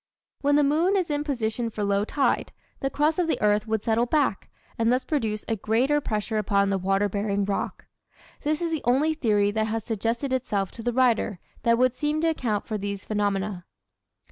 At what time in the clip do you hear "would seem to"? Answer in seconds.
11.77-12.29